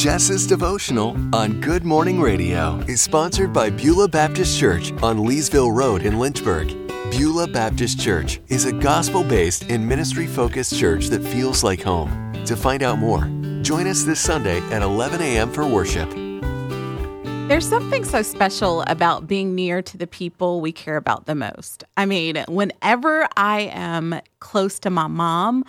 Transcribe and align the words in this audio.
Jess's 0.00 0.46
devotional 0.46 1.14
on 1.34 1.60
Good 1.60 1.84
Morning 1.84 2.22
Radio 2.22 2.82
is 2.88 3.02
sponsored 3.02 3.52
by 3.52 3.68
Beulah 3.68 4.08
Baptist 4.08 4.58
Church 4.58 4.92
on 5.02 5.18
Leesville 5.18 5.76
Road 5.76 6.04
in 6.06 6.18
Lynchburg. 6.18 6.68
Beulah 7.10 7.48
Baptist 7.48 8.00
Church 8.00 8.40
is 8.48 8.64
a 8.64 8.72
gospel 8.72 9.22
based 9.22 9.64
and 9.64 9.86
ministry 9.86 10.26
focused 10.26 10.74
church 10.74 11.08
that 11.08 11.22
feels 11.22 11.62
like 11.62 11.82
home. 11.82 12.32
To 12.46 12.56
find 12.56 12.82
out 12.82 12.98
more, 12.98 13.24
join 13.60 13.86
us 13.86 14.04
this 14.04 14.20
Sunday 14.20 14.60
at 14.70 14.80
11 14.80 15.20
a.m. 15.20 15.52
for 15.52 15.66
worship. 15.66 16.08
There's 17.50 17.68
something 17.68 18.02
so 18.02 18.22
special 18.22 18.82
about 18.86 19.26
being 19.26 19.54
near 19.54 19.82
to 19.82 19.98
the 19.98 20.06
people 20.06 20.62
we 20.62 20.72
care 20.72 20.96
about 20.96 21.26
the 21.26 21.34
most. 21.34 21.84
I 21.98 22.06
mean, 22.06 22.42
whenever 22.48 23.28
I 23.36 23.70
am 23.70 24.18
close 24.38 24.78
to 24.78 24.88
my 24.88 25.08
mom, 25.08 25.62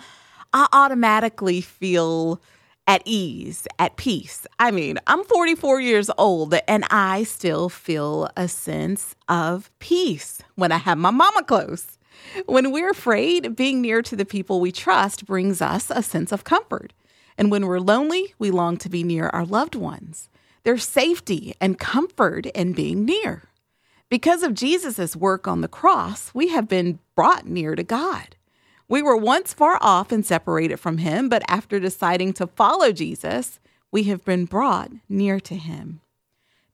I 0.54 0.68
automatically 0.72 1.60
feel 1.60 2.40
at 2.86 3.02
ease, 3.04 3.66
at 3.78 3.96
peace. 3.96 4.46
I 4.58 4.70
mean, 4.70 4.98
I'm 5.06 5.24
44 5.24 5.80
years 5.80 6.10
old 6.18 6.54
and 6.66 6.84
I 6.90 7.22
still 7.24 7.68
feel 7.68 8.28
a 8.36 8.48
sense 8.48 9.14
of 9.28 9.70
peace 9.78 10.42
when 10.56 10.72
I 10.72 10.78
have 10.78 10.98
my 10.98 11.10
mama 11.10 11.44
close. 11.44 11.98
When 12.46 12.72
we're 12.72 12.90
afraid, 12.90 13.56
being 13.56 13.80
near 13.80 14.02
to 14.02 14.16
the 14.16 14.24
people 14.24 14.60
we 14.60 14.72
trust 14.72 15.26
brings 15.26 15.60
us 15.60 15.90
a 15.90 16.02
sense 16.02 16.32
of 16.32 16.44
comfort. 16.44 16.92
And 17.38 17.50
when 17.50 17.66
we're 17.66 17.80
lonely, 17.80 18.34
we 18.38 18.50
long 18.50 18.76
to 18.78 18.88
be 18.88 19.02
near 19.02 19.28
our 19.28 19.44
loved 19.44 19.74
ones. 19.74 20.28
There's 20.64 20.86
safety 20.86 21.54
and 21.60 21.78
comfort 21.78 22.46
in 22.46 22.72
being 22.72 23.04
near. 23.04 23.48
Because 24.08 24.42
of 24.42 24.54
Jesus' 24.54 25.16
work 25.16 25.48
on 25.48 25.62
the 25.62 25.68
cross, 25.68 26.30
we 26.34 26.48
have 26.48 26.68
been 26.68 26.98
brought 27.16 27.46
near 27.46 27.74
to 27.74 27.82
God. 27.82 28.36
We 28.88 29.02
were 29.02 29.16
once 29.16 29.54
far 29.54 29.78
off 29.80 30.12
and 30.12 30.24
separated 30.24 30.78
from 30.78 30.98
Him, 30.98 31.28
but 31.28 31.42
after 31.48 31.80
deciding 31.80 32.32
to 32.34 32.46
follow 32.46 32.92
Jesus, 32.92 33.58
we 33.90 34.04
have 34.04 34.24
been 34.24 34.44
brought 34.44 34.90
near 35.08 35.40
to 35.40 35.54
Him. 35.54 36.00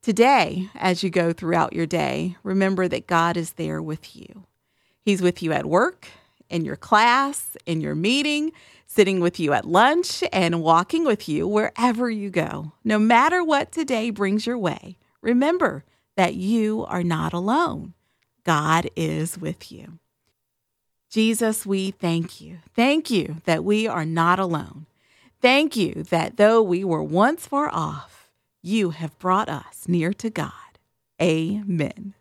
Today, 0.02 0.68
as 0.74 1.02
you 1.02 1.10
go 1.10 1.32
throughout 1.32 1.72
your 1.72 1.86
day, 1.86 2.36
remember 2.42 2.88
that 2.88 3.06
God 3.06 3.36
is 3.36 3.52
there 3.52 3.82
with 3.82 4.16
you. 4.16 4.44
He's 5.02 5.20
with 5.20 5.42
you 5.42 5.52
at 5.52 5.66
work, 5.66 6.08
in 6.48 6.64
your 6.64 6.76
class, 6.76 7.56
in 7.66 7.80
your 7.80 7.94
meeting, 7.94 8.52
sitting 8.86 9.20
with 9.20 9.38
you 9.38 9.52
at 9.52 9.66
lunch, 9.66 10.24
and 10.32 10.62
walking 10.62 11.04
with 11.04 11.28
you 11.28 11.46
wherever 11.46 12.08
you 12.08 12.30
go. 12.30 12.72
No 12.84 12.98
matter 12.98 13.44
what 13.44 13.70
today 13.70 14.10
brings 14.10 14.46
your 14.46 14.58
way, 14.58 14.96
remember 15.20 15.84
that 16.16 16.34
you 16.34 16.86
are 16.86 17.02
not 17.02 17.32
alone. 17.32 17.94
God 18.44 18.88
is 18.96 19.36
with 19.38 19.70
you. 19.70 19.98
Jesus, 21.10 21.64
we 21.64 21.90
thank 21.90 22.40
you. 22.40 22.58
Thank 22.74 23.10
you 23.10 23.36
that 23.44 23.64
we 23.64 23.86
are 23.86 24.04
not 24.04 24.38
alone. 24.38 24.86
Thank 25.40 25.76
you 25.76 26.02
that 26.04 26.36
though 26.36 26.60
we 26.62 26.84
were 26.84 27.02
once 27.02 27.46
far 27.46 27.70
off, 27.72 28.30
you 28.62 28.90
have 28.90 29.18
brought 29.18 29.48
us 29.48 29.86
near 29.88 30.12
to 30.14 30.28
God. 30.28 30.52
Amen. 31.20 32.14